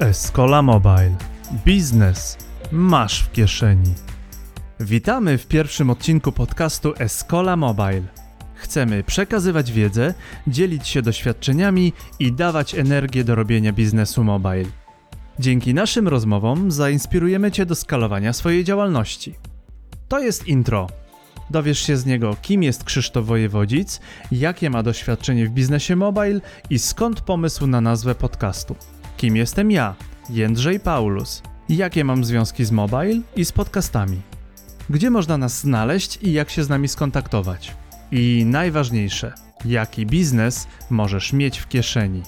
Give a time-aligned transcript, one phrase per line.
[0.00, 1.16] Escola Mobile.
[1.64, 2.38] Biznes
[2.72, 3.94] masz w kieszeni.
[4.80, 8.02] Witamy w pierwszym odcinku podcastu Escola Mobile.
[8.54, 10.14] Chcemy przekazywać wiedzę,
[10.46, 14.64] dzielić się doświadczeniami i dawać energię do robienia biznesu mobile.
[15.38, 19.34] Dzięki naszym rozmowom zainspirujemy Cię do skalowania swojej działalności.
[20.08, 20.86] To jest intro.
[21.50, 24.00] Dowiesz się z niego, kim jest Krzysztof Wojewodzic,
[24.32, 26.40] jakie ma doświadczenie w biznesie mobile
[26.70, 28.76] i skąd pomysł na nazwę podcastu.
[29.18, 29.94] Kim jestem ja,
[30.30, 34.20] Jędrzej Paulus, jakie mam związki z mobile i z podcastami.
[34.90, 37.74] Gdzie można nas znaleźć i jak się z nami skontaktować.
[38.12, 39.32] I najważniejsze,
[39.64, 42.22] jaki biznes możesz mieć w kieszeni.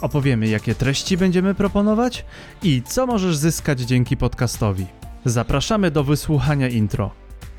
[0.00, 2.24] Opowiemy, jakie treści będziemy proponować
[2.62, 4.86] i co możesz zyskać dzięki podcastowi.
[5.24, 7.10] Zapraszamy do wysłuchania intro.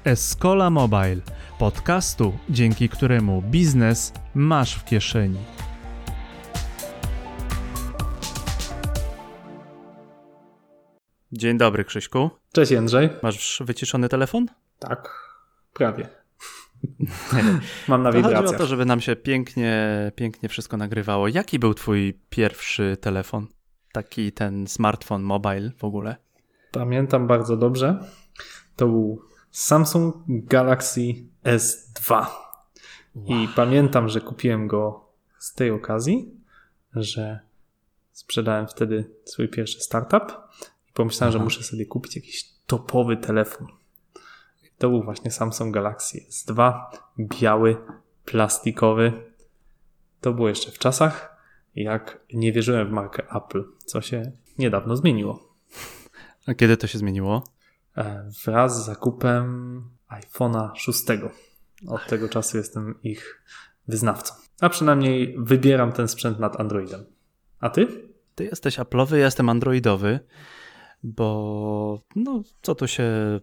[0.04, 1.22] Escola Mobile,
[1.60, 5.40] podcastu, dzięki któremu biznes masz w kieszeni.
[11.38, 12.30] Dzień dobry, Krzyśku.
[12.54, 13.10] Cześć Jędrzej.
[13.24, 14.46] Masz wyciszony telefon?
[14.80, 15.30] Tak,
[15.74, 16.10] prawie.
[17.88, 18.56] Mam na To chodzi wibracjach.
[18.56, 21.28] o to, żeby nam się pięknie, pięknie wszystko nagrywało.
[21.28, 23.48] Jaki był twój pierwszy telefon?
[23.92, 26.16] Taki ten smartfon, mobile w ogóle?
[26.72, 28.00] Pamiętam bardzo dobrze.
[28.76, 31.02] To był Samsung Galaxy
[31.46, 32.26] S2.
[33.26, 35.06] I pamiętam, że kupiłem go
[35.40, 36.32] z tej okazji,
[36.96, 37.40] że
[38.12, 40.38] sprzedałem wtedy swój pierwszy startup
[40.96, 41.44] pomyślałem, że Aha.
[41.44, 43.68] muszę sobie kupić jakiś topowy telefon.
[44.78, 46.82] To był właśnie Samsung Galaxy S2,
[47.20, 47.78] biały,
[48.26, 49.14] plastikowy.
[50.22, 51.36] To było jeszcze w czasach,
[51.76, 55.56] jak nie wierzyłem w markę Apple, co się niedawno zmieniło.
[56.48, 57.44] A kiedy to się zmieniło?
[57.98, 61.04] E, Wraz z zakupem iPhone'a 6.
[61.88, 63.44] Od tego czasu jestem ich
[63.88, 64.34] wyznawcą.
[64.62, 67.06] A przynajmniej wybieram ten sprzęt nad Androidem.
[67.60, 67.88] A ty?
[68.36, 70.20] Ty jesteś Apple'owy, ja jestem Androidowy,
[71.06, 73.40] bo no co tu się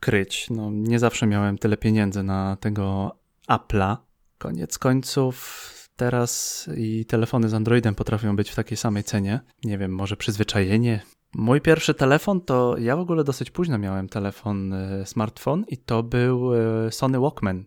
[0.00, 3.16] kryć, no nie zawsze miałem tyle pieniędzy na tego
[3.48, 3.96] Apple'a.
[4.38, 9.40] Koniec końców teraz i telefony z Androidem potrafią być w takiej samej cenie.
[9.64, 11.02] Nie wiem, może przyzwyczajenie.
[11.34, 16.02] Mój pierwszy telefon to ja w ogóle dosyć późno miałem telefon, e, smartfon i to
[16.02, 17.64] był e, Sony Walkman.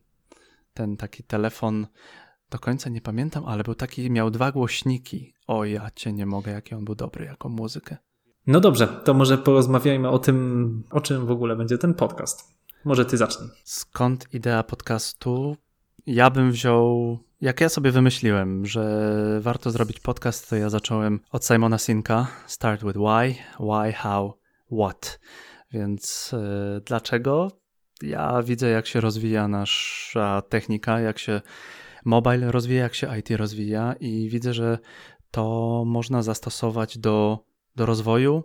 [0.74, 1.88] Ten taki telefon
[2.50, 5.34] do końca nie pamiętam, ale był taki, miał dwa głośniki.
[5.48, 7.98] O, ja cię nie mogę, jaki on był dobry jako muzykę.
[8.48, 12.56] No dobrze, to może porozmawiajmy o tym, o czym w ogóle będzie ten podcast.
[12.84, 13.50] Może ty zacznij.
[13.64, 15.58] Skąd idea podcastu?
[16.06, 21.46] Ja bym wziął, jak ja sobie wymyśliłem, że warto zrobić podcast, to ja zacząłem od
[21.46, 22.28] Simona Sinka.
[22.48, 24.38] Start with why, why, how,
[24.82, 25.20] what.
[25.72, 27.52] Więc e, dlaczego?
[28.02, 31.42] Ja widzę, jak się rozwija nasza technika, jak się
[32.06, 34.80] mobile rozwija, jak się IT rozwija i widzę, że
[35.32, 37.46] to można zastosować do,
[37.76, 38.44] do rozwoju,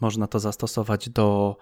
[0.00, 1.56] można to zastosować do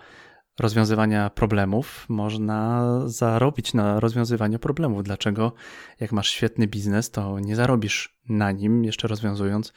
[0.59, 5.03] rozwiązywania problemów, można zarobić na rozwiązywaniu problemów.
[5.03, 5.53] Dlaczego,
[6.01, 9.73] jak masz świetny biznes, to nie zarobisz na nim, jeszcze rozwiązując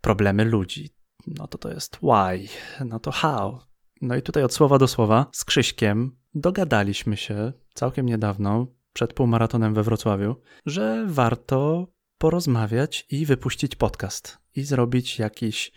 [0.00, 0.90] problemy ludzi?
[1.26, 2.48] No to to jest why,
[2.84, 3.60] no to how.
[4.00, 9.74] No i tutaj od słowa do słowa z Krzyśkiem dogadaliśmy się całkiem niedawno, przed półmaratonem
[9.74, 11.86] we Wrocławiu, że warto
[12.18, 15.72] porozmawiać i wypuścić podcast i zrobić jakiś,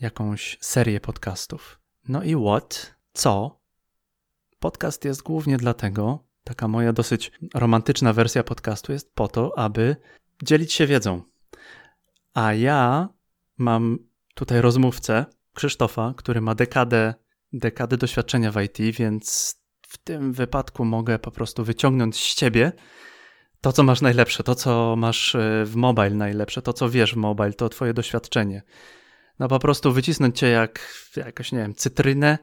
[0.00, 1.80] jakąś serię podcastów.
[2.08, 2.94] No i what?
[3.12, 3.60] Co?
[4.58, 9.96] Podcast jest głównie dlatego, taka moja dosyć romantyczna wersja podcastu jest po to, aby
[10.42, 11.22] dzielić się wiedzą.
[12.34, 13.08] A ja
[13.58, 13.98] mam
[14.34, 17.14] tutaj rozmówcę, Krzysztofa, który ma dekadę,
[17.52, 22.72] dekadę doświadczenia w IT, więc w tym wypadku mogę po prostu wyciągnąć z ciebie
[23.60, 27.16] to, co masz najlepsze, to, co masz y, w mobile najlepsze, to, co wiesz w
[27.16, 28.62] mobile, to twoje doświadczenie.
[29.38, 30.80] No po prostu wycisnąć cię jak
[31.16, 32.38] jakaś, nie wiem, cytrynę,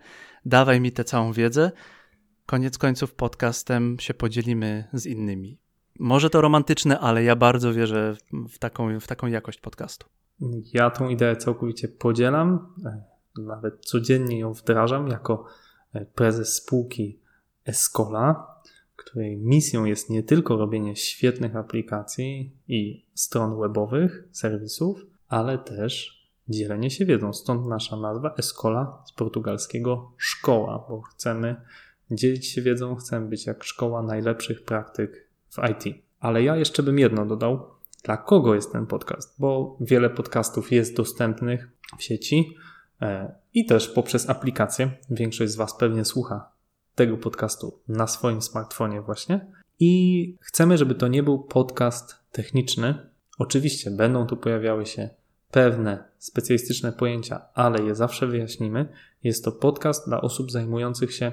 [0.46, 1.72] dawaj mi tę całą wiedzę.
[2.46, 5.58] Koniec końców podcastem się podzielimy z innymi.
[6.00, 8.16] Może to romantyczne, ale ja bardzo wierzę
[8.50, 10.08] w taką, w taką jakość podcastu.
[10.74, 13.04] Ja tą ideę całkowicie podzielam, e,
[13.42, 15.46] nawet codziennie ją wdrażam jako
[15.94, 17.20] e, prezes spółki
[17.66, 18.56] Escola,
[18.96, 26.21] której misją jest nie tylko robienie świetnych aplikacji i stron webowych, serwisów, ale też
[26.52, 27.34] dzielenie się wiedzą.
[27.34, 31.56] Stąd nasza nazwa Escola z portugalskiego szkoła, bo chcemy
[32.12, 36.04] dzielić się wiedzą, chcemy być jak szkoła najlepszych praktyk w IT.
[36.20, 37.68] Ale ja jeszcze bym jedno dodał.
[38.04, 39.36] Dla kogo jest ten podcast?
[39.40, 42.56] Bo wiele podcastów jest dostępnych w sieci
[43.02, 44.92] e, i też poprzez aplikację.
[45.10, 46.52] Większość z Was pewnie słucha
[46.96, 49.48] tego podcastu na swoim smartfonie właśnie.
[49.80, 53.10] I chcemy, żeby to nie był podcast techniczny.
[53.38, 55.10] Oczywiście będą tu pojawiały się
[55.52, 58.90] pewne specjalistyczne pojęcia, ale je zawsze wyjaśnimy.
[59.24, 61.32] Jest to podcast dla osób zajmujących się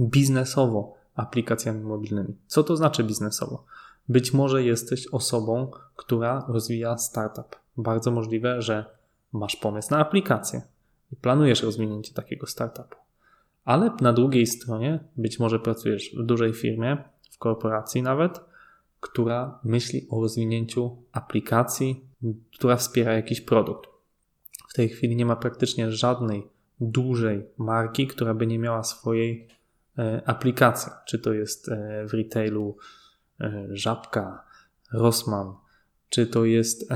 [0.00, 2.36] biznesowo aplikacjami mobilnymi.
[2.46, 3.64] Co to znaczy biznesowo?
[4.08, 7.56] Być może jesteś osobą, która rozwija startup.
[7.76, 8.84] Bardzo możliwe, że
[9.32, 10.62] masz pomysł na aplikację
[11.12, 12.96] i planujesz rozwinięcie takiego startupu.
[13.64, 16.96] Ale na drugiej stronie być może pracujesz w dużej firmie,
[17.30, 18.40] w korporacji nawet,
[19.00, 22.05] która myśli o rozwinięciu aplikacji,
[22.54, 23.90] która wspiera jakiś produkt.
[24.68, 26.46] W tej chwili nie ma praktycznie żadnej
[26.80, 29.48] dużej marki, która by nie miała swojej
[29.98, 30.92] e, aplikacji.
[31.06, 32.76] Czy to jest e, w retailu
[33.40, 34.44] e, Żabka,
[34.92, 35.54] Rossmann,
[36.08, 36.90] czy to jest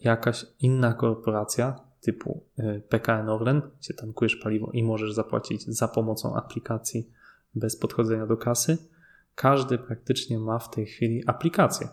[0.00, 2.44] jakaś inna korporacja typu
[2.88, 7.10] PKN Orlen, gdzie tankujesz paliwo i możesz zapłacić za pomocą aplikacji
[7.54, 8.78] bez podchodzenia do kasy
[9.34, 11.88] każdy praktycznie ma w tej chwili aplikację.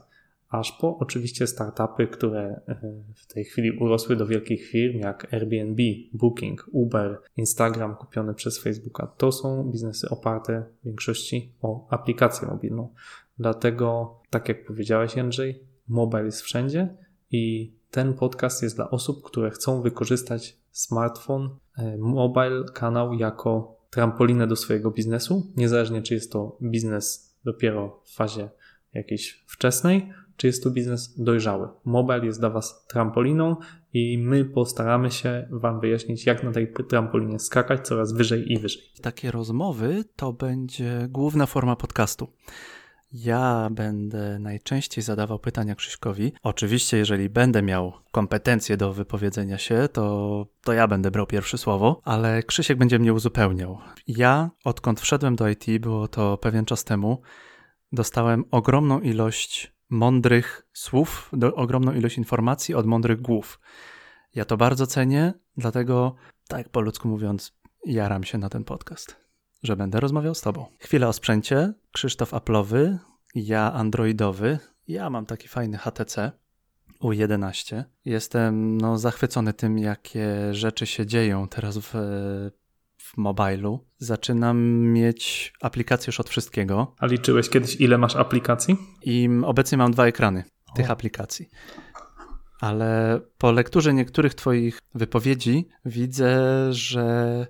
[0.49, 2.75] Aż po oczywiście startupy, które e,
[3.15, 9.07] w tej chwili urosły do wielkich firm jak Airbnb, Booking, Uber, Instagram kupiony przez Facebooka.
[9.07, 12.93] To są biznesy oparte w większości o aplikację mobilną.
[13.39, 16.97] Dlatego, tak jak powiedziałeś, Jędrzej, mobile jest wszędzie
[17.31, 24.47] i ten podcast jest dla osób, które chcą wykorzystać smartfon, e, mobile kanał jako trampolinę
[24.47, 28.49] do swojego biznesu, niezależnie czy jest to biznes dopiero w fazie
[28.93, 31.67] jakiejś wczesnej, czy jest to biznes dojrzały.
[31.85, 33.55] Mobile jest dla Was trampoliną
[33.93, 38.83] i my postaramy się Wam wyjaśnić, jak na tej trampolinie skakać coraz wyżej i wyżej.
[39.01, 42.27] Takie rozmowy to będzie główna forma podcastu.
[43.11, 46.33] Ja będę najczęściej zadawał pytania Krzyśkowi.
[46.43, 52.01] Oczywiście, jeżeli będę miał kompetencje do wypowiedzenia się, to, to ja będę brał pierwsze słowo,
[52.03, 53.77] ale Krzysiek będzie mnie uzupełniał.
[54.07, 57.21] Ja, odkąd wszedłem do IT, było to pewien czas temu,
[57.91, 63.59] dostałem ogromną ilość mądrych słów, do, ogromną ilość informacji od mądrych głów.
[64.35, 66.15] Ja to bardzo cenię, dlatego,
[66.47, 69.29] tak po ludzku mówiąc, jaram się na ten podcast
[69.63, 70.65] że będę rozmawiał z Tobą.
[70.79, 71.73] Chwilę o sprzęcie.
[71.91, 72.97] Krzysztof Apple'owy,
[73.35, 74.59] ja Androidowy.
[74.87, 76.31] Ja mam taki fajny HTC
[77.01, 77.83] U11.
[78.05, 81.93] Jestem no, zachwycony tym, jakie rzeczy się dzieją teraz w,
[82.99, 83.87] w mobilu.
[83.97, 86.95] Zaczynam mieć aplikacje już od wszystkiego.
[86.99, 88.77] A liczyłeś kiedyś, ile masz aplikacji?
[89.03, 90.43] I obecnie mam dwa ekrany
[90.75, 90.91] tych o.
[90.91, 91.49] aplikacji.
[92.59, 96.39] Ale po lekturze niektórych Twoich wypowiedzi widzę,
[96.73, 97.47] że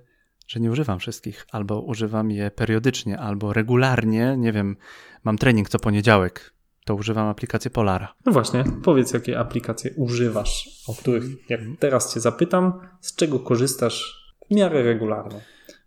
[0.50, 4.36] że nie używam wszystkich, albo używam je periodycznie, albo regularnie.
[4.38, 4.76] Nie wiem,
[5.24, 6.54] mam trening co poniedziałek,
[6.84, 8.14] to używam aplikacji Polara.
[8.26, 14.19] No właśnie, powiedz, jakie aplikacje używasz, o których, jak teraz Cię zapytam, z czego korzystasz
[14.50, 15.40] w miarę regularnie.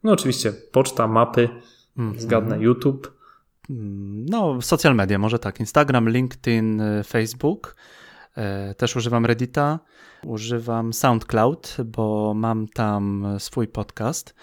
[0.04, 1.50] No oczywiście poczta, mapy,
[1.98, 2.19] mm -hmm.
[2.19, 3.18] zgadnę YouTube.
[3.69, 5.60] Mm, no, social media, może tak.
[5.60, 7.75] Instagram, LinkedIn, y, Facebook.
[8.38, 9.80] E, też używam Reddita,
[10.24, 14.36] używam SoundCloud, bo mam tam swój podcast.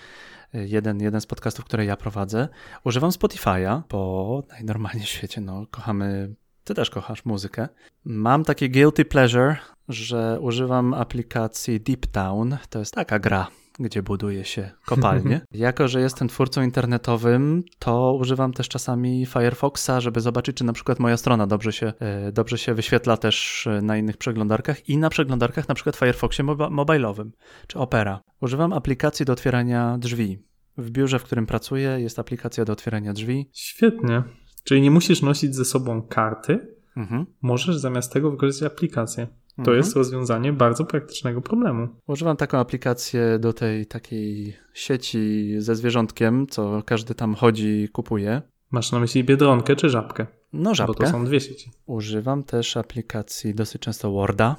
[0.54, 2.48] E, jeden, jeden z podcastów, które ja prowadzę.
[2.84, 6.34] Używam Spotify'a, bo najnormalniej w świecie no, kochamy
[6.64, 7.68] ty też kochasz muzykę.
[8.04, 9.56] Mam takie guilty pleasure,
[9.88, 12.56] że używam aplikacji Deep Town.
[12.70, 13.46] To jest taka gra
[13.78, 15.40] gdzie buduje się kopalnie.
[15.52, 20.98] jako, że jestem twórcą internetowym, to używam też czasami Firefoxa, żeby zobaczyć, czy na przykład
[20.98, 25.10] moja strona dobrze się, e, dobrze się wyświetla też e, na innych przeglądarkach i na
[25.10, 27.32] przeglądarkach na przykład Firefoxie mobilowym
[27.66, 28.20] czy Opera.
[28.40, 30.38] Używam aplikacji do otwierania drzwi.
[30.78, 33.50] W biurze, w którym pracuję, jest aplikacja do otwierania drzwi.
[33.52, 34.22] Świetnie.
[34.64, 37.26] Czyli nie musisz nosić ze sobą karty, mhm.
[37.42, 39.26] możesz zamiast tego wykorzystać aplikację.
[39.56, 39.76] To mhm.
[39.76, 41.88] jest rozwiązanie bardzo praktycznego problemu.
[42.06, 48.42] Używam taką aplikację do tej takiej sieci ze zwierzątkiem, co każdy tam chodzi i kupuje.
[48.70, 50.26] Masz na myśli Biedronkę czy Żabkę?
[50.52, 50.94] No Żabkę.
[50.98, 51.70] Bo to są dwie sieci.
[51.86, 54.56] Używam też aplikacji dosyć często Worda,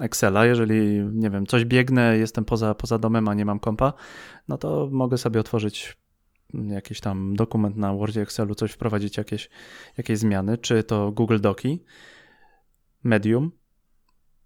[0.00, 0.46] Excela.
[0.46, 3.92] Jeżeli, nie wiem, coś biegnę, jestem poza, poza domem, a nie mam kompa,
[4.48, 5.96] no to mogę sobie otworzyć
[6.54, 9.50] jakiś tam dokument na Wordzie, Excelu, coś wprowadzić, jakieś,
[9.96, 11.84] jakieś zmiany, czy to Google Doki,
[13.04, 13.52] Medium,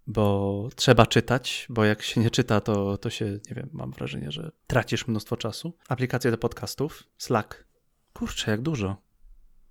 [0.07, 4.31] bo trzeba czytać, bo jak się nie czyta, to, to się, nie wiem, mam wrażenie,
[4.31, 5.73] że tracisz mnóstwo czasu.
[5.89, 7.67] Aplikacje do podcastów, Slack.
[8.13, 8.97] Kurczę, jak dużo.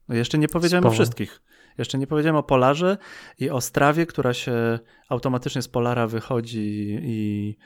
[0.09, 0.93] No jeszcze nie powiedziałem Sporo.
[0.93, 1.43] o wszystkich.
[1.78, 2.99] Jeszcze nie powiedziałem o Polarze
[3.38, 4.78] i o Strawie, która się
[5.09, 7.57] automatycznie z Polara wychodzi i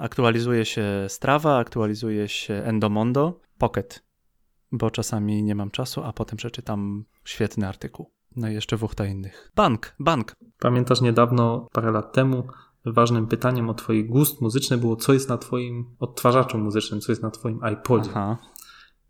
[0.00, 4.04] aktualizuje się Strawa, aktualizuje się Endomondo, Pocket,
[4.72, 8.10] bo czasami nie mam czasu, a potem przeczytam świetny artykuł.
[8.36, 9.52] No i jeszcze wuchta innych.
[9.56, 10.36] Bank, bank.
[10.58, 12.46] Pamiętasz niedawno, parę lat temu,
[12.84, 17.22] ważnym pytaniem o twój gust muzyczny było, co jest na twoim odtwarzaczu muzycznym, co jest
[17.22, 18.10] na twoim iPodzie.
[18.10, 18.38] Aha.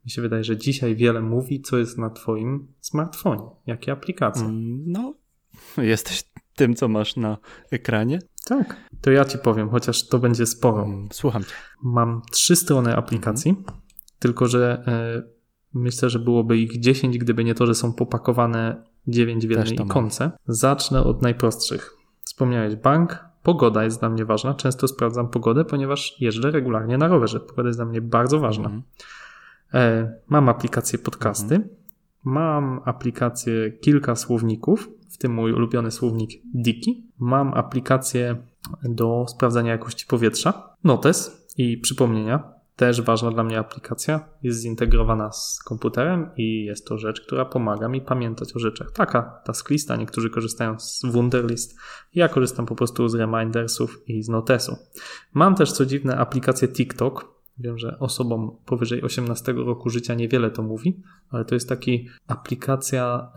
[0.04, 4.44] Mi się wydaje, że dzisiaj wiele mówi, co jest na twoim smartfonie, jakie aplikacje.
[4.44, 5.14] Mm, no,
[5.76, 6.24] jesteś
[6.56, 7.38] tym, co masz na
[7.70, 8.18] ekranie?
[8.58, 8.76] Tak.
[9.00, 10.88] To ja ci powiem, chociaż to będzie sporo.
[11.12, 11.50] Słucham cię.
[11.82, 13.56] Mam trzy strony aplikacji,
[14.18, 15.22] tylko że e,
[15.74, 20.30] myślę, że byłoby ich 10, gdyby nie to, że są popakowane 9 w jednej ikonce.
[20.46, 21.94] Zacznę od najprostszych.
[22.24, 23.24] Wspomniałeś bank.
[23.42, 24.54] Pogoda jest dla mnie ważna.
[24.54, 27.40] Często sprawdzam pogodę, ponieważ jeżdżę regularnie na rowerze.
[27.40, 28.64] Pogoda jest dla mnie bardzo ważna.
[28.64, 28.82] Mhm.
[29.74, 31.68] E, mam aplikację podcasty.
[32.24, 37.06] Mam aplikację kilka słowników, w tym mój ulubiony słownik Diki.
[37.18, 38.36] Mam aplikację
[38.84, 40.76] do sprawdzania jakości powietrza.
[40.84, 42.52] Notes i przypomnienia.
[42.76, 44.28] Też ważna dla mnie aplikacja.
[44.42, 48.90] Jest zintegrowana z komputerem i jest to rzecz, która pomaga mi pamiętać o rzeczach.
[48.92, 49.96] Taka tasklista.
[49.96, 51.78] Niektórzy korzystają z Wunderlist.
[52.14, 54.76] Ja korzystam po prostu z Remindersów i z Notesu.
[55.34, 57.32] Mam też co dziwne aplikację TikTok.
[57.58, 63.32] Wiem, że osobom powyżej 18 roku życia niewiele to mówi, ale to jest taki aplikacja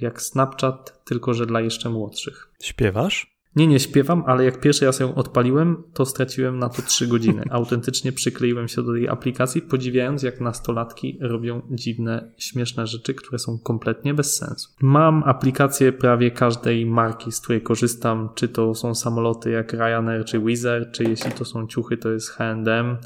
[0.00, 2.48] jak Snapchat, tylko że dla jeszcze młodszych.
[2.62, 3.32] Śpiewasz?
[3.56, 7.42] Nie, nie śpiewam, ale jak pierwszy raz ją odpaliłem, to straciłem na to 3 godziny.
[7.50, 13.58] Autentycznie przykleiłem się do tej aplikacji, podziwiając jak nastolatki robią dziwne, śmieszne rzeczy, które są
[13.58, 14.70] kompletnie bez sensu.
[14.80, 20.40] Mam aplikację prawie każdej marki, z której korzystam, czy to są samoloty jak Ryanair czy
[20.40, 22.96] Wizz Air, czy jeśli to są ciuchy, to jest H&M,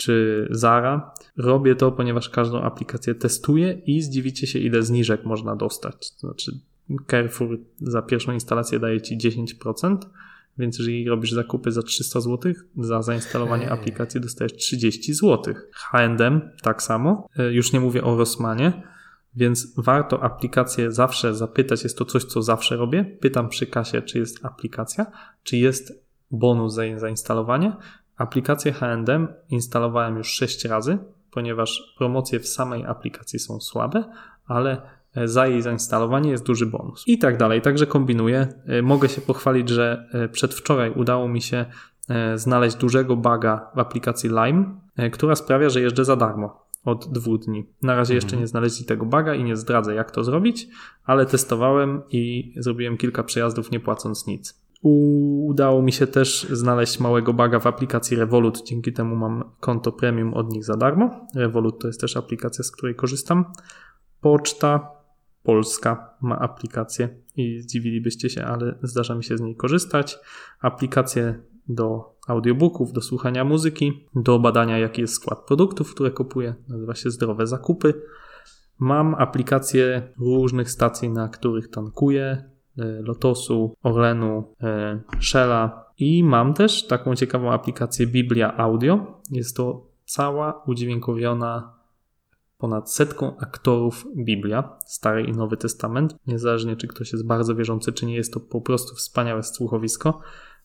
[0.00, 1.14] czy Zara.
[1.36, 6.10] Robię to, ponieważ każdą aplikację testuję i zdziwicie się, ile zniżek można dostać.
[6.10, 6.52] To znaczy,
[7.10, 9.96] Carrefour za pierwszą instalację daje ci 10%,
[10.58, 13.72] więc jeżeli robisz zakupy za 300 zł, za zainstalowanie Hej.
[13.72, 15.54] aplikacji dostajesz 30 zł.
[15.72, 17.28] H&M tak samo.
[17.36, 18.82] E, Już nie mówię o Rossmanie,
[19.36, 21.82] więc warto aplikację zawsze zapytać.
[21.82, 23.04] Jest to coś, co zawsze robię.
[23.20, 25.06] Pytam przy kasie, czy jest aplikacja,
[25.42, 27.76] czy jest bonus za jej zainstalowanie.
[28.20, 30.98] Aplikację H&M instalowałem już 6 razy,
[31.30, 34.04] ponieważ promocje w samej aplikacji są słabe,
[34.46, 34.82] ale
[35.14, 37.04] e, za jej zainstalowanie jest duży bonus.
[37.06, 37.62] I tak dalej.
[37.62, 38.48] Także kombinuję.
[38.66, 41.64] E, Mogę się pochwalić, że e, przedwczoraj udało mi się
[42.34, 44.64] znaleźć dużego baga w aplikacji Lime,
[45.12, 47.66] która sprawia, że jeżdżę za darmo od dwóch dni.
[47.82, 50.68] Na razie jeszcze nie znaleźli tego baga i nie zdradzę, jak to zrobić,
[51.04, 54.60] ale testowałem i zrobiłem kilka przejazdów nie płacąc nic.
[54.82, 60.34] Udało mi się też znaleźć małego baga w aplikacji Revolut, dzięki temu mam konto premium
[60.34, 61.26] od nich za darmo.
[61.34, 63.44] Revolut to jest też aplikacja, z której korzystam.
[64.20, 64.90] Poczta
[65.42, 70.18] Polska ma aplikację i zdziwilibyście się, ale zdarza mi się z niej korzystać.
[70.60, 76.54] Aplikacje do audiobooków, do słuchania muzyki, do badania jaki jest skład produktów, które kupuję.
[76.68, 77.94] Nazywa się Zdrowe Zakupy.
[78.78, 82.49] Mam aplikacje różnych stacji, na których tankuję.
[82.78, 89.20] E, Lotosu, Orlenu, e, Shella i mam też taką ciekawą aplikację Biblia Audio.
[89.30, 91.80] Jest to cała udźwiękowiona
[92.58, 96.14] ponad setką aktorów Biblia, Stary i Nowy Testament.
[96.26, 100.20] Niezależnie czy ktoś jest bardzo wierzący, czy nie, jest to po prostu wspaniałe słuchowisko.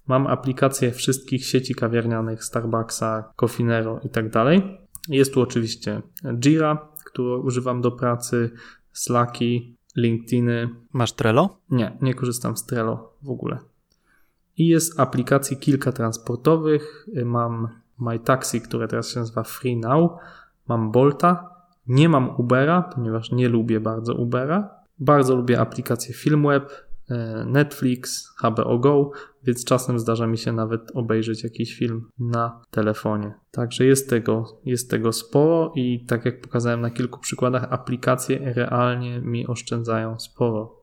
[0.08, 4.78] Mam aplikację wszystkich sieci kawiarnianych, Starbucksa, Cofinero i tak dalej.
[5.10, 6.02] Jest tu oczywiście
[6.40, 8.52] Jira, którą używam do pracy,
[8.92, 10.70] Slacki, LinkedIny.
[10.94, 11.58] Masz Trello?
[11.70, 13.58] Nie, nie korzystam z Trello w ogóle.
[14.58, 17.08] I jest aplikacji kilka transportowych.
[17.26, 17.68] Mam
[18.00, 20.12] MyTaxi, które teraz się nazywa Free Now.
[20.68, 21.50] Mam Bolta.
[21.88, 24.70] Nie mam Ubera, ponieważ nie lubię bardzo Ubera.
[25.00, 26.85] Bardzo lubię aplikację FilmWeb,
[27.46, 29.12] Netflix, HBO Go,
[29.44, 33.34] więc czasem zdarza mi się nawet obejrzeć jakiś film na telefonie.
[33.52, 39.22] Także jest tego, jest tego sporo i tak jak pokazałem na kilku przykładach, aplikacje realnie
[39.22, 40.82] mi oszczędzają sporo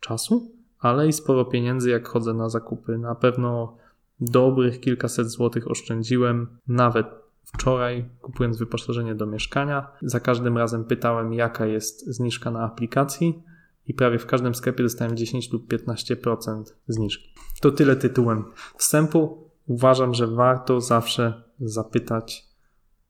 [0.00, 2.98] czasu, ale i sporo pieniędzy, jak chodzę na zakupy.
[2.98, 3.76] Na pewno
[4.20, 7.06] dobrych kilkaset złotych oszczędziłem, nawet
[7.44, 9.92] wczoraj, kupując wyposażenie do mieszkania.
[10.02, 13.42] Za każdym razem pytałem, jaka jest zniżka na aplikacji,
[13.90, 17.34] i prawie w każdym sklepie dostałem 10 lub 15% zniżki.
[17.60, 18.44] To tyle tytułem
[18.76, 19.50] wstępu.
[19.66, 22.44] Uważam, że warto zawsze zapytać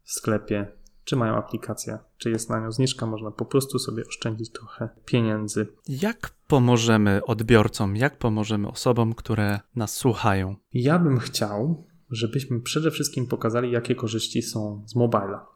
[0.03, 0.67] w sklepie,
[1.05, 3.07] czy mają aplikację, czy jest na nią zniżka.
[3.07, 5.67] Można po prostu sobie oszczędzić trochę pieniędzy.
[5.89, 10.57] Jak pomożemy odbiorcom, jak pomożemy osobom, które nas słuchają?
[10.73, 15.47] Ja bym chciał, żebyśmy przede wszystkim pokazali, jakie korzyści są z mobila.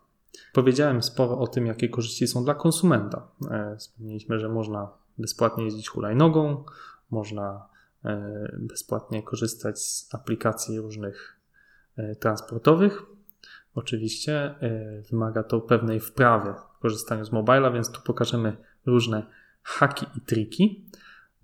[0.52, 3.28] Powiedziałem sporo o tym, jakie korzyści są dla konsumenta.
[3.50, 6.64] E, Wspomnieliśmy, że można bezpłatnie jeździć hulajnogą,
[7.10, 7.68] można
[8.04, 11.40] e, bezpłatnie korzystać z aplikacji różnych
[11.96, 13.02] e, transportowych.
[13.74, 18.56] Oczywiście e, wymaga to pewnej wprawy w korzystaniu z mobila, więc tu pokażemy
[18.86, 19.26] różne
[19.62, 20.84] haki i triki.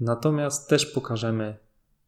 [0.00, 1.56] Natomiast też pokażemy,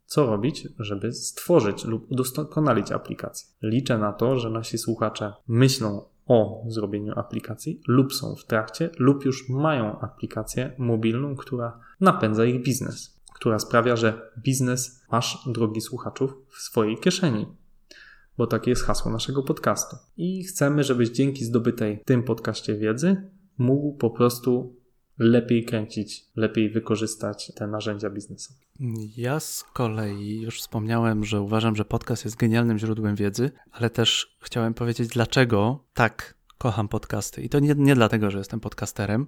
[0.06, 3.48] co robić, żeby stworzyć lub udoskonalić aplikację.
[3.62, 9.24] Liczę na to, że nasi słuchacze myślą o zrobieniu aplikacji, lub są w trakcie, lub
[9.24, 13.22] już mają aplikację mobilną, która napędza ich biznes.
[13.34, 17.46] która sprawia, że biznes masz, drogi słuchaczów, w swojej kieszeni.
[18.38, 19.96] Bo takie jest hasło naszego podcastu.
[20.16, 24.76] I chcemy, żebyś dzięki zdobytej w tym podcaście wiedzy mógł po prostu
[25.22, 28.60] lepiej kręcić, lepiej wykorzystać te narzędzia biznesowe.
[29.16, 34.36] Ja z kolei już wspomniałem, że uważam, że podcast jest genialnym źródłem wiedzy, ale też
[34.40, 37.42] chciałem powiedzieć, dlaczego tak kocham podcasty.
[37.42, 39.26] I to nie, nie dlatego, że jestem podcasterem,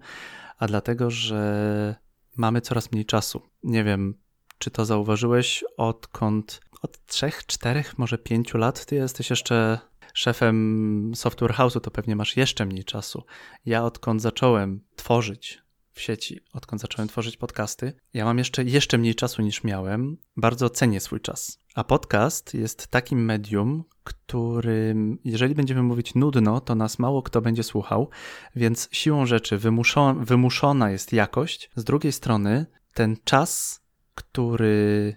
[0.58, 1.94] a dlatego, że
[2.36, 3.42] mamy coraz mniej czasu.
[3.62, 4.14] Nie wiem,
[4.58, 9.78] czy to zauważyłeś, odkąd od trzech, czterech, może pięciu lat ty jesteś jeszcze
[10.14, 13.24] szefem Software House'u, to pewnie masz jeszcze mniej czasu.
[13.66, 19.14] Ja odkąd zacząłem tworzyć w sieci, odkąd zacząłem tworzyć podcasty, ja mam jeszcze, jeszcze mniej
[19.14, 20.16] czasu niż miałem.
[20.36, 21.58] Bardzo cenię swój czas.
[21.74, 27.62] A podcast jest takim medium, którym, jeżeli będziemy mówić nudno, to nas mało kto będzie
[27.62, 28.10] słuchał,
[28.56, 31.70] więc siłą rzeczy wymuszona, wymuszona jest jakość.
[31.76, 33.80] Z drugiej strony, ten czas,
[34.14, 35.16] który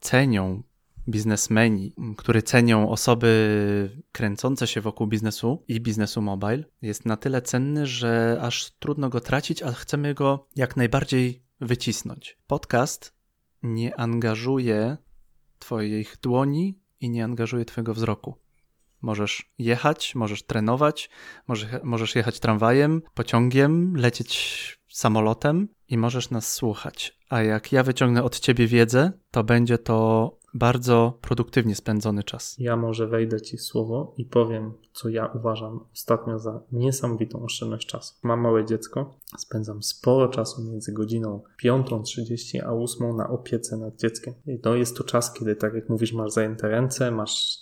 [0.00, 0.62] cenią
[1.08, 7.86] biznesmeni, który cenią osoby kręcące się wokół biznesu i biznesu mobile, jest na tyle cenny,
[7.86, 12.38] że aż trudno go tracić, a chcemy go jak najbardziej wycisnąć.
[12.46, 13.14] Podcast
[13.62, 14.96] nie angażuje
[15.58, 18.34] Twoich dłoni i nie angażuje Twojego wzroku.
[19.02, 21.10] Możesz jechać, możesz trenować,
[21.82, 27.18] możesz jechać tramwajem, pociągiem, lecieć samolotem i możesz nas słuchać.
[27.28, 32.56] A jak ja wyciągnę od ciebie wiedzę, to będzie to bardzo produktywnie spędzony czas.
[32.58, 37.88] Ja może wejdę ci w słowo i powiem, co ja uważam ostatnio za niesamowitą oszczędność
[37.88, 38.14] czasu.
[38.22, 44.34] Mam małe dziecko, spędzam sporo czasu między godziną 5.30 a 8 na opiece nad dzieckiem.
[44.46, 47.58] I to jest to czas, kiedy, tak jak mówisz, masz zajęte ręce, masz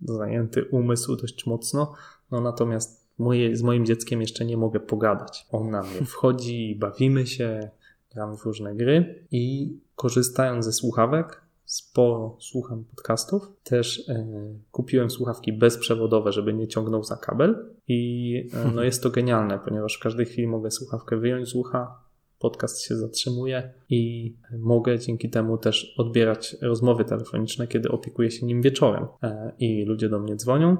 [0.00, 1.94] zajęty umysł dość mocno,
[2.30, 5.46] no natomiast moje, z moim dzieckiem jeszcze nie mogę pogadać.
[5.50, 7.70] On na mnie wchodzi, bawimy się,
[8.14, 13.52] gramy w różne gry i korzystając ze słuchawek, sporo słucham podcastów.
[13.64, 14.26] Też e,
[14.72, 19.96] kupiłem słuchawki bezprzewodowe, żeby nie ciągnął za kabel i e, no jest to genialne, ponieważ
[19.96, 21.98] w każdej chwili mogę słuchawkę wyjąć z ucha,
[22.38, 28.62] podcast się zatrzymuje i mogę dzięki temu też odbierać rozmowy telefoniczne, kiedy opiekuję się nim
[28.62, 30.76] wieczorem e, i ludzie do mnie dzwonią,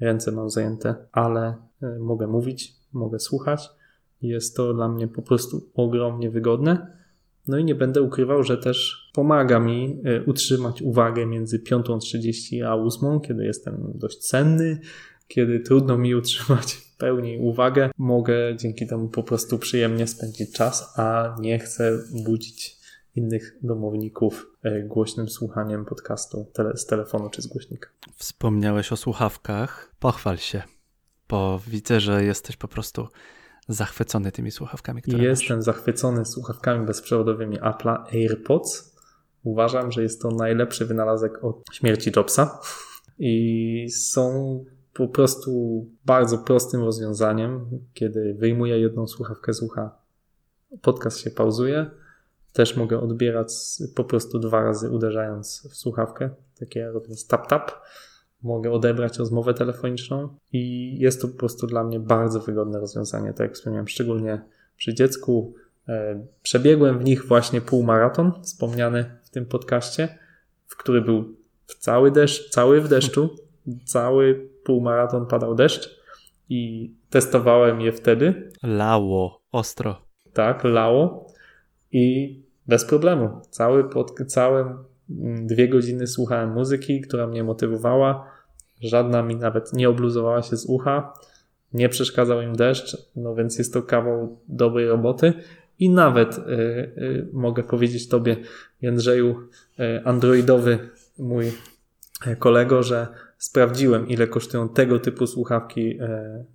[0.00, 3.70] ręce mam zajęte, ale e, mogę mówić, mogę słuchać.
[4.22, 6.98] Jest to dla mnie po prostu ogromnie wygodne.
[7.48, 12.74] No i nie będę ukrywał, że też pomaga mi e, utrzymać uwagę między 5.30 a
[12.74, 14.80] 8, kiedy jestem dość cenny,
[15.28, 17.90] kiedy trudno mi utrzymać w pełni uwagę.
[17.98, 22.78] Mogę dzięki temu po prostu przyjemnie spędzić czas, a nie chcę budzić
[23.16, 27.88] innych domowników e, głośnym słuchaniem podcastu z telefonu czy z głośnika.
[28.16, 29.94] Wspomniałeś o słuchawkach.
[30.00, 30.62] Pochwal się,
[31.28, 33.08] bo widzę, że jesteś po prostu
[33.68, 35.64] zachwycony tymi słuchawkami, które Jestem masz.
[35.64, 38.96] zachwycony słuchawkami bezprzewodowymi Apple'a AirPods.
[39.42, 42.60] Uważam, że jest to najlepszy wynalazek od śmierci Jobsa.
[43.18, 49.90] I są po prostu bardzo prostym rozwiązaniem, kiedy wyjmuję jedną słuchawkę z ucha,
[50.82, 51.90] podcast się pauzuje,
[52.52, 53.52] też mogę odbierać
[53.94, 57.70] po prostu dwa razy uderzając w słuchawkę, takie robiąc tap-tap
[58.42, 63.40] mogę odebrać rozmowę telefoniczną i jest to po prostu dla mnie bardzo wygodne rozwiązanie, tak
[63.40, 64.40] jak wspomniałem, szczególnie
[64.76, 65.54] przy dziecku.
[65.88, 70.18] E, przebiegłem w nich właśnie półmaraton, wspomniany w tym podcaście,
[70.66, 73.36] w który był w cały deszcz, cały w deszczu,
[73.84, 75.98] cały półmaraton padał deszcz
[76.48, 78.52] i testowałem je wtedy.
[78.62, 80.02] Lało, ostro.
[80.32, 81.32] Tak, lało
[81.92, 83.40] i bez problemu.
[83.50, 84.84] Cały, pod, całe
[85.46, 88.30] dwie godziny słuchałem muzyki, która mnie motywowała.
[88.80, 91.12] Żadna mi nawet nie obluzowała się z ucha.
[91.72, 95.32] Nie przeszkadzał im deszcz, no więc jest to kawał dobrej roboty.
[95.78, 98.36] I nawet y, y, mogę powiedzieć Tobie,
[98.82, 99.36] Jędrzeju,
[99.80, 100.78] y, androidowy
[101.18, 101.52] mój
[102.38, 103.06] kolego, że
[103.38, 105.98] sprawdziłem, ile kosztują tego typu słuchawki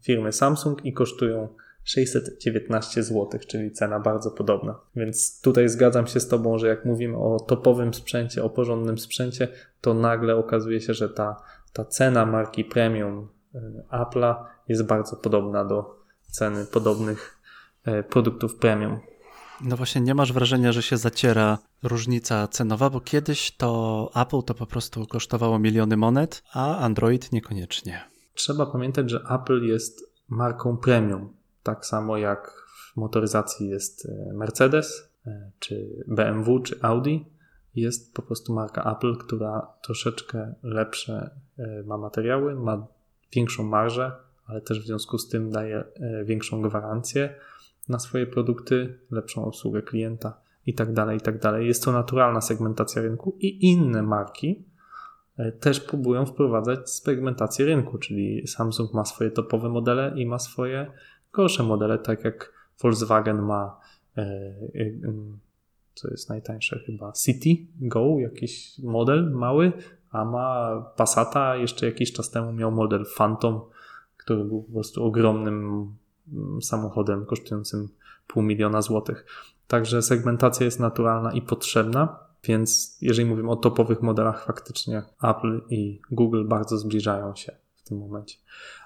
[0.02, 1.48] firmy Samsung i kosztują
[1.84, 4.80] 619 zł, czyli cena bardzo podobna.
[4.96, 9.48] Więc tutaj zgadzam się z Tobą, że jak mówimy o topowym sprzęcie, o porządnym sprzęcie,
[9.82, 11.42] to nagle okazuje się, że ta,
[11.74, 13.60] ta cena marki premium e,
[13.92, 14.36] Apple'a
[14.68, 17.40] jest bardzo podobna do ceny podobnych
[17.86, 19.00] e, produktów premium.
[19.62, 24.54] No właśnie, nie masz wrażenia, że się zaciera różnica cenowa, bo kiedyś to Apple to
[24.54, 28.02] po prostu kosztowało miliony monet, a Android niekoniecznie.
[28.34, 35.10] Trzeba pamiętać, że Apple jest marką premium tak samo jak w motoryzacji jest e, Mercedes,
[35.28, 37.18] e, czy BMW, czy Audi,
[37.76, 42.88] jest po prostu marka Apple, która troszeczkę lepsze e, ma materiały, ma
[43.32, 44.12] większą marżę,
[44.46, 45.84] ale też w związku z tym daje
[46.26, 47.36] większą gwarancję
[47.90, 50.94] na swoje produkty, lepszą obsługę klienta, i tak
[51.40, 51.62] tak.
[51.62, 54.66] Jest to naturalna segmentacja rynku i inne marki
[55.60, 60.92] też próbują wprowadzać segmentację rynku, czyli Samsung ma swoje topowe modele i ma swoje
[61.34, 63.80] gorsze modele, tak jak Volkswagen ma
[64.18, 64.92] e, e,
[65.96, 69.72] co jest najtańsze chyba City Go, jakiś model mały,
[70.12, 73.62] a ma Passata, jeszcze jakiś czas temu miał model Phantom,
[74.18, 75.88] który był po prostu ogromnym
[76.34, 77.90] mm, samochodem kosztującym
[78.28, 79.26] pół miliona złotych.
[79.68, 86.02] Także segmentacja jest naturalna i potrzebna, więc jeżeli mówimy o topowych modelach, faktycznie Apple i
[86.12, 88.38] Google bardzo zbliżają się w tym momencie.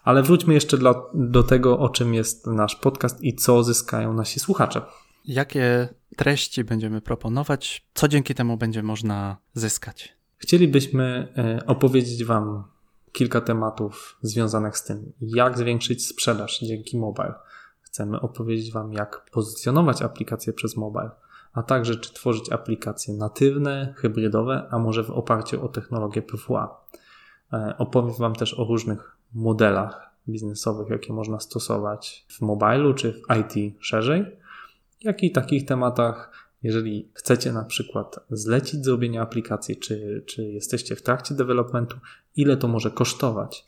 [0.03, 4.39] Ale wróćmy jeszcze dla, do tego, o czym jest nasz podcast i co zyskają nasi
[4.39, 4.81] słuchacze.
[5.25, 7.87] Jakie treści będziemy proponować?
[7.93, 10.17] Co dzięki temu będzie można zyskać?
[10.37, 12.63] Chcielibyśmy e, opowiedzieć Wam
[13.11, 17.33] kilka tematów związanych z tym, jak zwiększyć sprzedaż dzięki mobile.
[17.81, 21.11] Chcemy opowiedzieć Wam, jak pozycjonować aplikacje przez mobile,
[21.53, 26.87] a także czy tworzyć aplikacje natywne, hybrydowe, a może w oparciu o technologię PWA.
[27.53, 33.21] E, opowiem Wam też o różnych modelach biznesowych, jakie można stosować w mobilu czy w
[33.39, 34.25] IT szerzej,
[35.01, 41.01] jak i takich tematach, jeżeli chcecie na przykład zlecić zrobienie aplikacji, czy, czy jesteście w
[41.01, 41.97] trakcie developmentu,
[42.35, 43.65] ile to może kosztować,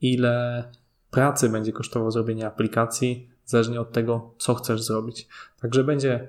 [0.00, 0.64] ile
[1.10, 5.28] pracy będzie kosztowało zrobienie aplikacji, zależnie od tego, co chcesz zrobić.
[5.60, 6.28] Także będzie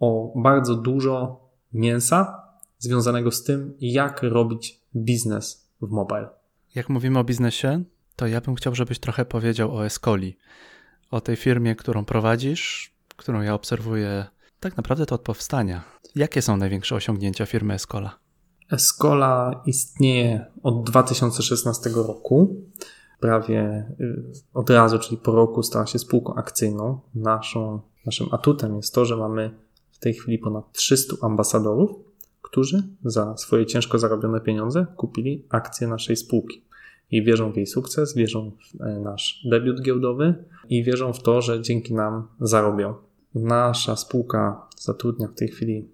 [0.00, 1.40] o bardzo dużo
[1.72, 2.42] mięsa
[2.78, 6.35] związanego z tym, jak robić biznes w mobile.
[6.76, 7.84] Jak mówimy o biznesie,
[8.16, 10.36] to ja bym chciał, żebyś trochę powiedział o Escoli,
[11.10, 14.26] o tej firmie, którą prowadzisz, którą ja obserwuję
[14.60, 15.84] tak naprawdę to od powstania.
[16.14, 18.18] Jakie są największe osiągnięcia firmy Escola?
[18.70, 22.56] Escola istnieje od 2016 roku.
[23.20, 27.00] Prawie y, od razu, czyli po roku, stała się spółką akcyjną.
[27.14, 29.58] Naszą, naszym atutem jest to, że mamy
[29.90, 31.90] w tej chwili ponad 300 ambasadorów,
[32.42, 36.65] którzy za swoje ciężko zarobione pieniądze kupili akcje naszej spółki.
[37.10, 41.42] I wierzą w jej sukces, wierzą w e, nasz debiut giełdowy i wierzą w to,
[41.42, 42.94] że dzięki nam zarobią.
[43.34, 45.88] Nasza spółka zatrudnia w tej chwili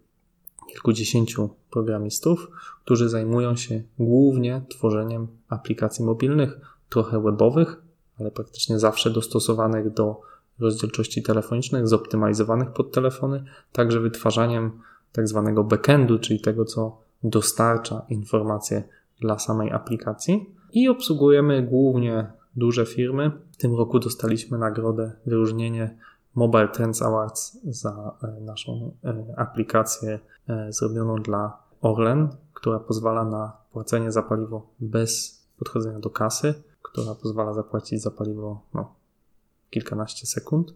[0.68, 2.50] kilkudziesięciu programistów,
[2.84, 7.82] którzy zajmują się głównie tworzeniem aplikacji mobilnych, trochę webowych,
[8.20, 10.20] ale praktycznie zawsze dostosowanych do
[10.58, 14.70] rozdzielczości telefonicznych, zoptymalizowanych pod telefony, także wytwarzaniem
[15.12, 18.82] tak zwanego backendu, czyli tego, co dostarcza informacje
[19.20, 20.50] dla samej aplikacji.
[20.72, 23.30] I obsługujemy głównie duże firmy.
[23.52, 25.96] W tym roku dostaliśmy nagrodę, wyróżnienie
[26.34, 33.52] Mobile Trends Awards za e, naszą e, aplikację e, zrobioną dla Orlen, która pozwala na
[33.72, 38.94] płacenie za paliwo bez podchodzenia do kasy, która pozwala zapłacić za paliwo no,
[39.70, 40.74] kilkanaście sekund,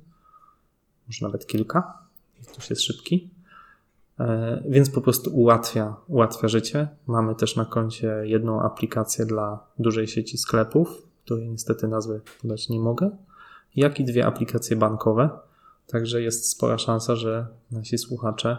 [1.06, 1.98] może nawet kilka,
[2.38, 3.30] jak ktoś jest szybki.
[4.68, 6.88] Więc po prostu ułatwia, ułatwia życie.
[7.06, 12.80] Mamy też na koncie jedną aplikację dla dużej sieci sklepów, której niestety nazwy podać nie
[12.80, 13.10] mogę,
[13.76, 15.30] jak i dwie aplikacje bankowe.
[15.86, 18.58] Także jest spora szansa, że nasi słuchacze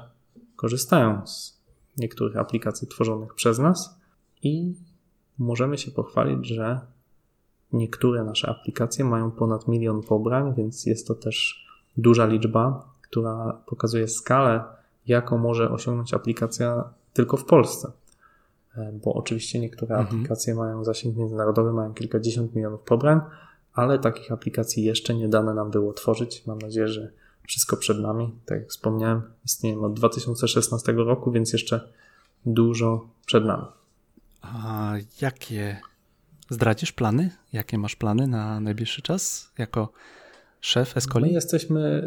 [0.55, 1.61] korzystają z
[1.97, 3.99] niektórych aplikacji tworzonych przez nas
[4.43, 4.73] i
[5.37, 6.79] możemy się pochwalić, że
[7.73, 11.67] niektóre nasze aplikacje mają ponad milion pobrań, więc jest to też
[11.97, 14.63] duża liczba, która pokazuje skalę,
[15.07, 17.91] jaką może osiągnąć aplikacja tylko w Polsce.
[18.77, 20.07] E, bo oczywiście niektóre mhm.
[20.07, 23.21] aplikacje mają zasięg międzynarodowy, mają kilkadziesiąt milionów pobrań,
[23.73, 26.45] ale takich aplikacji jeszcze nie dane nam było tworzyć.
[26.45, 27.11] Mam nadzieję, że
[27.47, 28.35] wszystko przed nami.
[28.45, 31.93] Tak jak wspomniałem, istniejemy od 2016 roku, więc jeszcze
[32.45, 33.65] dużo przed nami.
[34.41, 35.81] A jakie
[36.49, 37.29] zdradzisz plany?
[37.53, 39.91] Jakie masz plany na najbliższy czas jako
[40.61, 41.25] szef Escoli?
[41.25, 42.03] My jesteśmy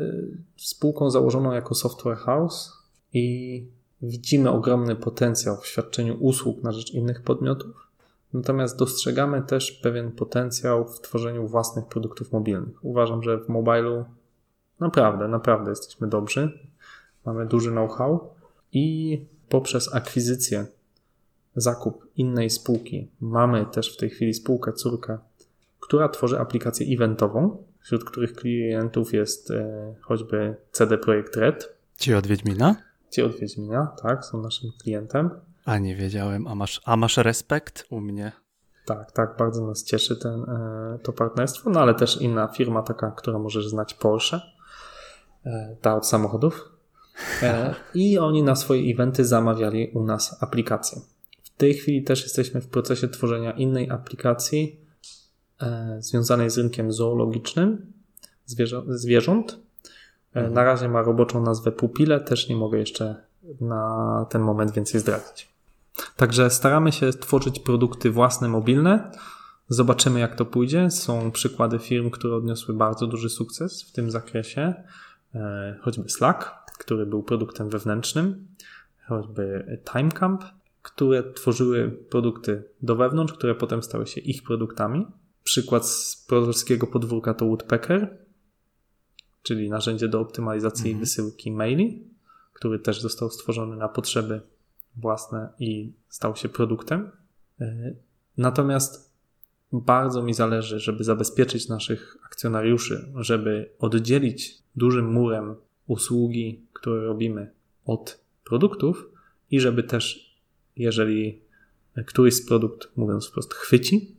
[0.57, 2.80] spółką założoną jako software house
[3.13, 3.65] i
[4.03, 7.91] widzimy ogromny potencjał w świadczeniu usług na rzecz innych podmiotów.
[8.33, 12.85] Natomiast dostrzegamy też pewien potencjał w tworzeniu własnych produktów mobilnych.
[12.85, 14.05] Uważam, że w mobilu
[14.81, 16.59] naprawdę, naprawdę jesteśmy dobrzy.
[17.27, 18.31] Mamy duży know-how
[18.73, 19.19] i
[19.49, 20.67] poprzez akwizycję,
[21.57, 25.19] zakup innej spółki mamy też w tej chwili spółkę córkę,
[25.81, 31.77] która tworzy aplikację eventową, wśród których klientów jest e, choćby CD Projekt Red.
[31.97, 32.90] Ci od Wiedźmina?
[33.11, 35.31] Ci od Wiedźmina, tak, są naszym klientem.
[35.65, 38.33] A nie wiedziałem, a masz, a masz respekt u mnie.
[38.87, 43.11] Tak, tak, bardzo nas cieszy ten, e, to partnerstwo, no ale też inna firma taka,
[43.11, 44.41] która możesz znać, Porsche,
[45.47, 46.69] e, ta od samochodów.
[47.43, 51.01] E, I oni na swoje eventy zamawiali u nas aplikację.
[51.43, 54.81] W tej chwili też jesteśmy w procesie tworzenia innej aplikacji
[55.99, 57.93] związanej z rynkiem zoologicznym
[58.89, 59.59] zwierząt.
[60.35, 60.55] Mhm.
[60.55, 63.17] Na razie ma roboczą nazwę Pupile, też nie mogę jeszcze
[63.61, 65.49] na ten moment więcej zdradzić.
[66.17, 69.11] Także staramy się tworzyć produkty własne, mobilne.
[69.69, 70.91] Zobaczymy, jak to pójdzie.
[70.91, 74.75] Są przykłady firm, które odniosły bardzo duży sukces w tym zakresie,
[75.35, 78.47] e, choćby Slack, który był produktem wewnętrznym,
[79.09, 80.45] choćby Timecamp,
[80.83, 85.07] które tworzyły produkty do wewnątrz, które potem stały się ich produktami.
[85.45, 88.19] Przykład z polskiego podwórka to Woodpecker,
[89.43, 91.01] czyli narzędzie do optymalizacji mhm.
[91.01, 92.05] wysyłki maili,
[92.53, 94.41] który też został stworzony na potrzeby
[94.97, 97.11] własne i stał się produktem.
[97.61, 97.95] E,
[98.39, 99.11] natomiast
[99.73, 105.55] bardzo mi zależy, żeby zabezpieczyć naszych akcjonariuszy, żeby oddzielić dużym murem
[105.87, 107.51] usługi, które robimy
[107.85, 109.11] od produktów
[109.51, 110.37] i żeby też,
[110.77, 111.41] jeżeli
[112.07, 114.17] któryś z produkt, mówiąc wprost, chwyci,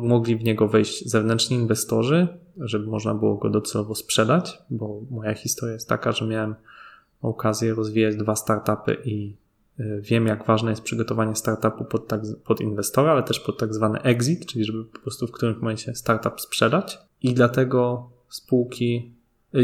[0.00, 5.74] mogli w niego wejść zewnętrzni inwestorzy, żeby można było go docelowo sprzedać, bo moja historia
[5.74, 6.54] jest taka, że miałem
[7.22, 9.36] okazję rozwijać dwa startupy i
[9.78, 13.74] e, wiem, jak ważne jest przygotowanie startupu pod, tak, pod inwestora, ale też pod tak
[13.74, 16.98] zwany exit, czyli żeby po prostu w którymś momencie startup sprzedać.
[17.22, 19.12] I dlatego spółki,
[19.54, 19.58] e,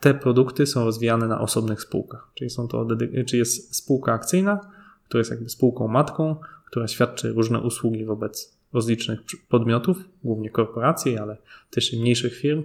[0.00, 2.30] te produkty są rozwijane na osobnych spółkach.
[2.34, 2.86] Czyli, są to,
[3.26, 4.60] czyli jest spółka akcyjna,
[5.04, 11.36] która jest jakby spółką matką, która świadczy różne usługi wobec rozlicznych podmiotów, głównie korporacji, ale
[11.70, 12.62] też i mniejszych firm.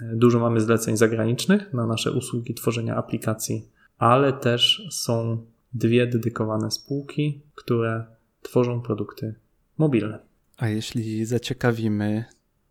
[0.00, 6.70] E, dużo mamy zleceń zagranicznych na nasze usługi tworzenia aplikacji, ale też są dwie dedykowane
[6.70, 8.04] spółki, które
[8.42, 9.34] tworzą produkty
[9.78, 10.18] mobilne.
[10.56, 12.24] A jeśli zaciekawimy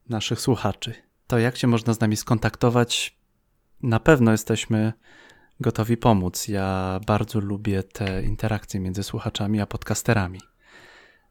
[0.10, 0.94] naszych słuchaczy,
[1.28, 3.18] to jak się można z nami skontaktować?
[3.84, 4.94] Na pewno jesteśmy
[5.60, 6.48] gotowi pomóc.
[6.48, 10.40] Ja bardzo lubię te interakcje między słuchaczami a podcasterami.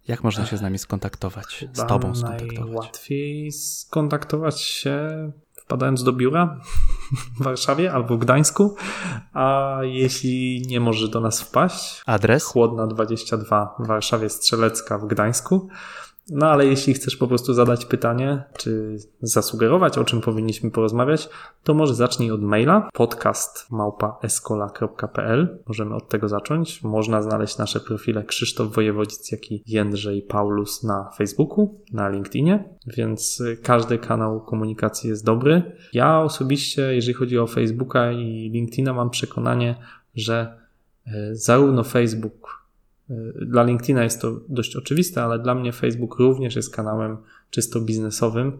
[0.09, 1.65] Jak można się z nami skontaktować?
[1.73, 2.59] Z Tobą skontaktować?
[2.59, 5.11] Najłatwiej skontaktować się
[5.71, 6.61] wpadając do biura
[7.41, 8.77] w Warszawie albo w Gdańsku,
[9.33, 15.69] a jeśli nie możesz do nas wpaść, adres Chłodna 22 w Warszawie Strzelecka w Gdańsku,
[16.29, 21.29] no ale jeśli chcesz po prostu zadać pytanie, czy zasugerować, o czym powinniśmy porozmawiać,
[21.65, 25.59] to może zacznij od maila podcast.escola.pl.
[25.69, 26.83] Możemy od tego zacząć.
[26.83, 33.43] Można znaleźć nasze profile Krzysztof Wojewodzic, jak i Jędrzej Paulus na Facebooku, na LinkedInie, więc
[33.63, 35.63] każdy kanał komunikacji jest dobry.
[35.93, 39.77] Ja osobiście, jeżeli chodzi o Facebooka i LinkedIna, mam przekonanie,
[40.15, 40.59] że
[41.07, 42.60] e, zarówno Facebook
[43.46, 47.16] dla LinkedIna jest to dość oczywiste, ale dla mnie Facebook również jest kanałem
[47.51, 48.59] czysto biznesowym.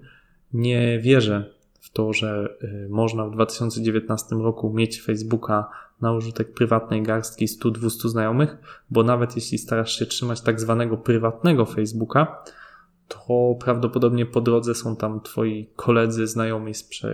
[0.53, 7.03] Nie wierzę w to, że y, można w 2019 roku mieć Facebooka na użytek prywatnej
[7.03, 8.57] garstki 100-200 znajomych,
[8.91, 12.45] bo nawet jeśli starasz się trzymać tak zwanego prywatnego Facebooka,
[13.11, 16.73] to prawdopodobnie po drodze są tam twoi koledzy, znajomi,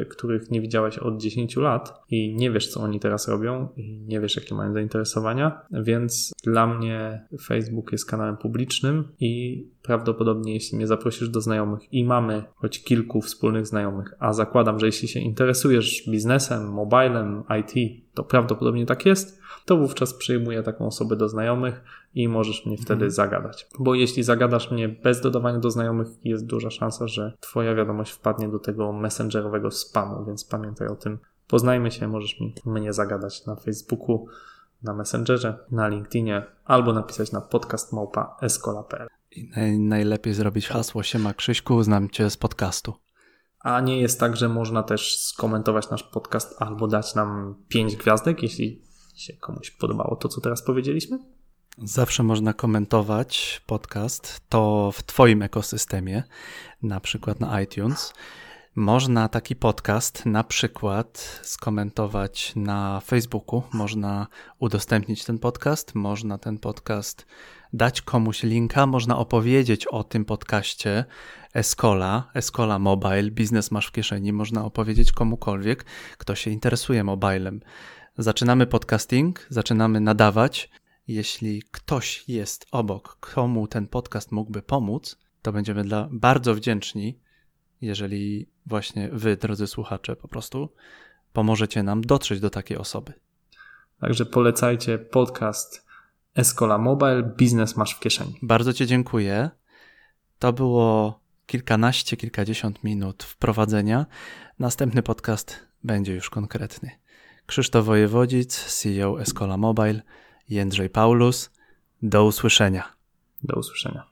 [0.09, 4.21] których nie widziałeś od 10 lat i nie wiesz, co oni teraz robią i nie
[4.21, 10.87] wiesz, jakie mają zainteresowania, więc dla mnie Facebook jest kanałem publicznym i prawdopodobnie jeśli mnie
[10.87, 16.03] zaprosisz do znajomych i mamy choć kilku wspólnych znajomych, a zakładam, że jeśli się interesujesz
[16.11, 22.29] biznesem, mobilem, IT, to prawdopodobnie tak jest, to wówczas przyjmuję taką osobę do znajomych i
[22.29, 23.11] możesz mnie wtedy mhm.
[23.11, 23.69] zagadać.
[23.79, 28.49] Bo jeśli zagadasz mnie bez dodawania do znajomych, jest duża szansa, że Twoja wiadomość wpadnie
[28.49, 31.19] do tego messengerowego spamu, więc pamiętaj o tym.
[31.49, 34.27] Poznajmy się, możesz mi mnie zagadać na Facebooku,
[34.83, 39.09] na Messengerze, na LinkedInie albo napisać na podcastmałpa.escola.pl.
[39.31, 42.95] I naj, najlepiej zrobić hasło Siema Krzyśku, znam Cię z podcastu.
[43.61, 48.43] A nie jest tak, że można też skomentować nasz podcast albo dać nam pięć gwiazdek,
[48.43, 48.86] jeśli
[49.17, 51.19] się komuś podobało to, co teraz powiedzieliśmy?
[51.79, 56.23] Zawsze można komentować podcast, to w Twoim ekosystemie,
[56.83, 58.13] na przykład na iTunes.
[58.75, 64.27] Można taki podcast na przykład skomentować na Facebooku, można
[64.59, 67.27] udostępnić ten podcast, można ten podcast
[67.73, 71.05] dać komuś linka, można opowiedzieć o tym podcaście
[71.55, 75.85] Escola, Escola Mobile, biznes masz w kieszeni, można opowiedzieć komukolwiek,
[76.19, 77.61] kto się interesuje mobilem.
[78.19, 80.71] Zaczynamy podcasting, zaczynamy nadawać.
[81.09, 87.19] Jeśli ktoś jest obok, komu ten podcast mógłby pomóc, to będziemy dla bardzo wdzięczni,
[87.81, 90.69] jeżeli właśnie wy, drodzy słuchacze, po prostu
[91.33, 93.13] pomożecie nam dotrzeć do takiej osoby.
[94.01, 95.87] Także polecajcie podcast
[96.35, 98.39] Escola Mobile, biznes masz w kieszeni.
[98.43, 99.51] Bardzo Ci dziękuję.
[100.39, 104.07] To było kilkanaście, kilkadziesiąt minut wprowadzenia.
[104.59, 107.06] Następny podcast będzie już konkretny.
[107.47, 110.03] Krzysztof Wojewodzic, CEO Escola Mobile,
[110.49, 111.51] Jędrzej Paulus.
[112.03, 112.93] Do usłyszenia.
[113.43, 114.05] Do usłyszenia.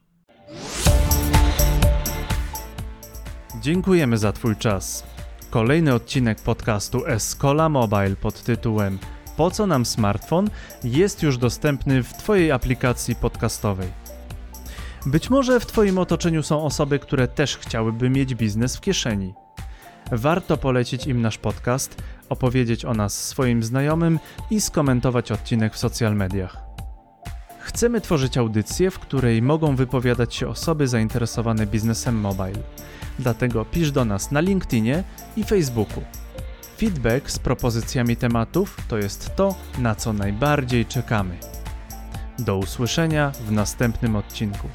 [3.61, 5.07] Dziękujemy za Twój czas.
[5.51, 8.99] Kolejny odcinek podcastu Escola Mobile pod tytułem
[9.37, 10.51] Po co nam smartfon
[10.85, 13.89] jest już dostępny w Twojej aplikacji podcastowej.
[15.07, 19.35] Być może w Twoim otoczeniu są osoby, które też chciałyby mieć biznes w kieszeni.
[20.13, 24.19] Warto polecić im nasz podcast, opowiedzieć o nas swoim znajomym
[24.51, 26.57] i skomentować odcinek w social mediach.
[27.61, 32.63] Chcemy tworzyć audycję, w której mogą wypowiadać się osoby zainteresowane biznesem mobile.
[33.19, 35.05] Dlatego pisz do nas na LinkedInie
[35.37, 36.03] i Facebooku.
[36.79, 41.39] Feedback z propozycjami tematów to jest to, na co najbardziej czekamy.
[42.39, 44.69] Do usłyszenia w następnym odcinku.